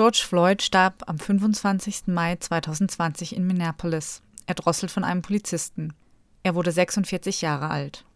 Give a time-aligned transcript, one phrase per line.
[0.00, 2.04] George Floyd starb am 25.
[2.06, 5.92] Mai 2020 in Minneapolis, erdrosselt von einem Polizisten.
[6.42, 8.06] Er wurde 46 Jahre alt.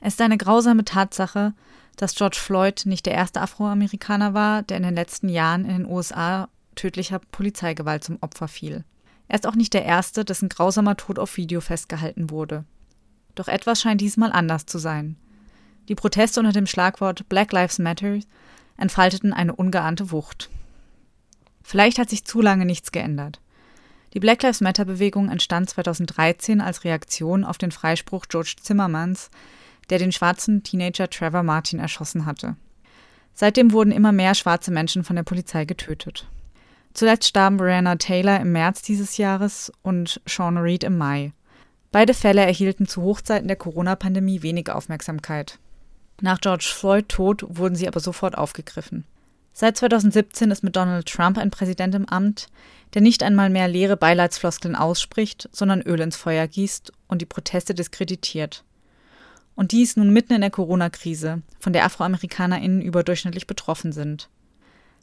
[0.00, 1.52] Es ist eine grausame Tatsache,
[1.96, 5.86] dass George Floyd nicht der erste Afroamerikaner war, der in den letzten Jahren in den
[5.86, 8.84] USA tödlicher Polizeigewalt zum Opfer fiel.
[9.26, 12.64] Er ist auch nicht der erste, dessen grausamer Tod auf Video festgehalten wurde.
[13.34, 15.16] Doch etwas scheint diesmal anders zu sein.
[15.88, 18.20] Die Proteste unter dem Schlagwort Black Lives Matter
[18.82, 20.50] entfalteten eine ungeahnte Wucht.
[21.62, 23.40] Vielleicht hat sich zu lange nichts geändert.
[24.12, 29.30] Die Black Lives Matter Bewegung entstand 2013 als Reaktion auf den Freispruch George Zimmermans,
[29.88, 32.56] der den schwarzen Teenager Trevor Martin erschossen hatte.
[33.32, 36.28] Seitdem wurden immer mehr schwarze Menschen von der Polizei getötet.
[36.92, 41.32] Zuletzt starben Brianna Taylor im März dieses Jahres und Sean Reed im Mai.
[41.90, 45.58] Beide Fälle erhielten zu Hochzeiten der Corona-Pandemie wenig Aufmerksamkeit.
[46.20, 49.04] Nach George Floyd Tod wurden sie aber sofort aufgegriffen.
[49.52, 52.48] Seit 2017 ist mit Donald Trump ein Präsident im Amt,
[52.94, 57.74] der nicht einmal mehr leere Beileidsfloskeln ausspricht, sondern Öl ins Feuer gießt und die Proteste
[57.74, 58.64] diskreditiert.
[59.54, 64.30] Und dies nun mitten in der Corona-Krise, von der AfroamerikanerInnen überdurchschnittlich betroffen sind.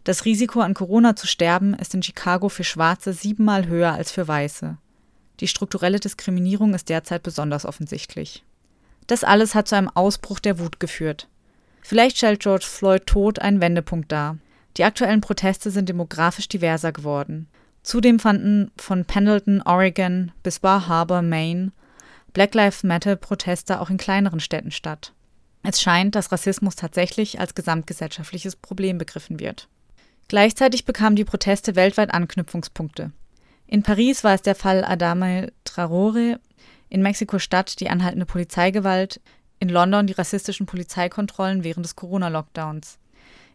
[0.03, 4.27] Das Risiko, an Corona zu sterben, ist in Chicago für Schwarze siebenmal höher als für
[4.27, 4.77] Weiße.
[5.39, 8.43] Die strukturelle Diskriminierung ist derzeit besonders offensichtlich.
[9.09, 11.27] Das alles hat zu einem Ausbruch der Wut geführt.
[11.81, 14.37] Vielleicht stellt George Floyd Tod einen Wendepunkt dar.
[14.77, 17.47] Die aktuellen Proteste sind demografisch diverser geworden.
[17.81, 21.71] Zudem fanden von Pendleton, Oregon bis Bar Harbor, Maine,
[22.33, 25.11] Black Lives Matter Proteste auch in kleineren Städten statt.
[25.63, 29.69] Es scheint, dass Rassismus tatsächlich als gesamtgesellschaftliches Problem begriffen wird.
[30.27, 33.11] Gleichzeitig bekamen die Proteste weltweit Anknüpfungspunkte.
[33.65, 36.39] In Paris war es der Fall Adame Traore,
[36.89, 39.21] in Mexiko-Stadt die anhaltende Polizeigewalt,
[39.59, 42.97] in London die rassistischen Polizeikontrollen während des Corona-Lockdowns,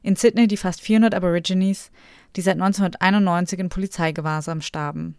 [0.03, 1.91] in Sydney die fast 400 Aborigines,
[2.37, 5.17] die seit 1991 in Polizeigewahrsam starben.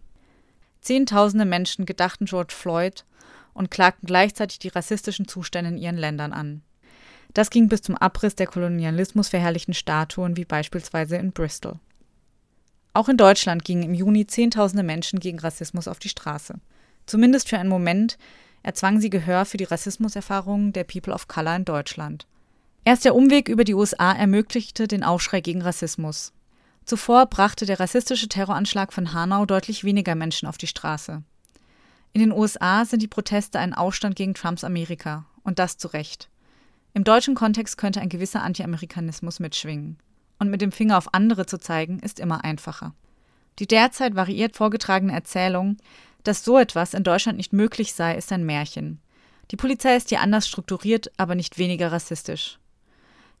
[0.80, 3.04] Zehntausende Menschen gedachten George Floyd
[3.54, 6.62] und klagten gleichzeitig die rassistischen Zustände in ihren Ländern an.
[7.34, 11.78] Das ging bis zum Abriss der Kolonialismus verherrlichten Statuen wie beispielsweise in Bristol.
[12.94, 16.54] Auch in Deutschland gingen im Juni Zehntausende Menschen gegen Rassismus auf die Straße.
[17.06, 18.18] Zumindest für einen Moment
[18.62, 22.26] erzwang sie Gehör für die Rassismuserfahrungen der People of Color in Deutschland.
[22.84, 26.32] Erst der Umweg über die USA ermöglichte den Aufschrei gegen Rassismus.
[26.84, 31.22] Zuvor brachte der rassistische Terroranschlag von Hanau deutlich weniger Menschen auf die Straße.
[32.12, 36.28] In den USA sind die Proteste ein Aufstand gegen Trumps Amerika, und das zu Recht.
[36.94, 39.98] Im deutschen Kontext könnte ein gewisser Anti-Amerikanismus mitschwingen.
[40.38, 42.94] Und mit dem Finger auf andere zu zeigen, ist immer einfacher.
[43.58, 45.76] Die derzeit variiert vorgetragene Erzählung,
[46.26, 49.00] dass so etwas in Deutschland nicht möglich sei, ist ein Märchen.
[49.50, 52.58] Die Polizei ist hier anders strukturiert, aber nicht weniger rassistisch.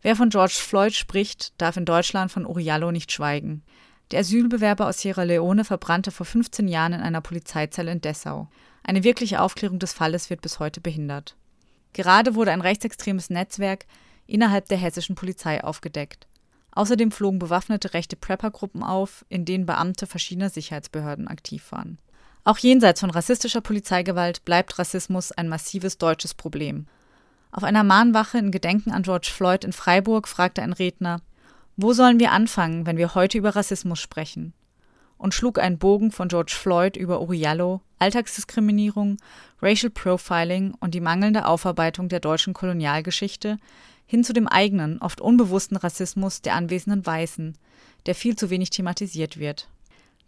[0.02, 3.62] Wer von George Floyd spricht, darf in Deutschland von Uriallo nicht schweigen.
[4.12, 8.48] Der Asylbewerber aus Sierra Leone verbrannte vor 15 Jahren in einer Polizeizelle in Dessau.
[8.84, 11.34] Eine wirkliche Aufklärung des Falles wird bis heute behindert.
[11.92, 13.86] Gerade wurde ein rechtsextremes Netzwerk
[14.28, 16.28] innerhalb der hessischen Polizei aufgedeckt.
[16.70, 21.98] Außerdem flogen bewaffnete rechte Prepper-Gruppen auf, in denen Beamte verschiedener Sicherheitsbehörden aktiv waren.
[22.46, 26.86] Auch jenseits von rassistischer Polizeigewalt bleibt Rassismus ein massives deutsches Problem.
[27.50, 31.22] Auf einer Mahnwache in Gedenken an George Floyd in Freiburg fragte ein Redner,
[31.76, 34.52] wo sollen wir anfangen, wenn wir heute über Rassismus sprechen?
[35.18, 39.16] Und schlug einen Bogen von George Floyd über Uriallo, Alltagsdiskriminierung,
[39.60, 43.58] Racial Profiling und die mangelnde Aufarbeitung der deutschen Kolonialgeschichte
[44.06, 47.58] hin zu dem eigenen, oft unbewussten Rassismus der anwesenden Weißen,
[48.06, 49.68] der viel zu wenig thematisiert wird.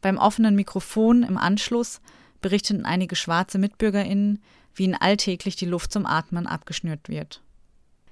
[0.01, 2.01] Beim offenen Mikrofon im Anschluss
[2.41, 4.41] berichteten einige schwarze MitbürgerInnen,
[4.75, 7.43] wie ihnen alltäglich die Luft zum Atmen abgeschnürt wird.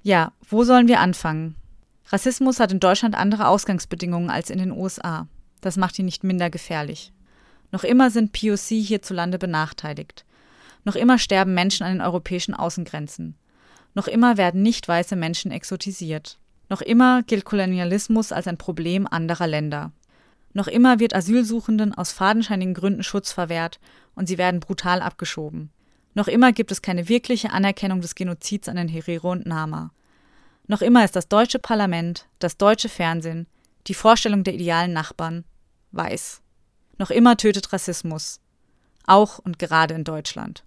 [0.03, 1.55] Ja, wo sollen wir anfangen?
[2.09, 5.27] Rassismus hat in Deutschland andere Ausgangsbedingungen als in den USA.
[5.61, 7.11] Das macht ihn nicht minder gefährlich.
[7.71, 10.25] Noch immer sind POC hierzulande benachteiligt.
[10.85, 13.35] Noch immer sterben Menschen an den europäischen Außengrenzen.
[13.93, 16.37] Noch immer werden nicht weiße Menschen exotisiert.
[16.69, 19.91] Noch immer gilt Kolonialismus als ein Problem anderer Länder.
[20.57, 23.79] Noch immer wird Asylsuchenden aus fadenscheinigen Gründen Schutz verwehrt
[24.15, 25.69] und sie werden brutal abgeschoben.
[26.15, 29.91] Noch immer gibt es keine wirkliche Anerkennung des Genozids an den Herero und Nama.
[30.65, 33.45] Noch immer ist das deutsche Parlament, das deutsche Fernsehen,
[33.85, 35.43] die Vorstellung der idealen Nachbarn
[35.91, 36.41] weiß.
[36.97, 38.39] Noch immer tötet Rassismus.
[39.05, 40.63] Auch und gerade in Deutschland.